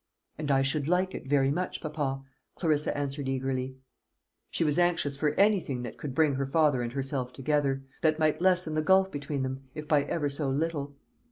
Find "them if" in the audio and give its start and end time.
9.43-9.87